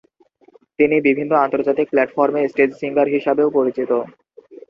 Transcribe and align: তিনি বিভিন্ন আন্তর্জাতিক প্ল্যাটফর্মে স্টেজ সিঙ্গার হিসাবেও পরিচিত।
তিনি 0.79 0.95
বিভিন্ন 1.07 1.31
আন্তর্জাতিক 1.45 1.87
প্ল্যাটফর্মে 1.91 2.41
স্টেজ 2.47 2.71
সিঙ্গার 2.79 3.07
হিসাবেও 3.15 3.49
পরিচিত। 3.57 3.91